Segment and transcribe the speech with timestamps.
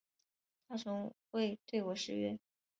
[0.67, 2.39] 他从未对我失约